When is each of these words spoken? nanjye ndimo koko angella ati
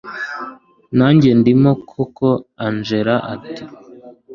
nanjye 0.97 1.29
ndimo 1.39 1.71
koko 1.89 2.29
angella 2.65 3.15
ati 3.33 3.63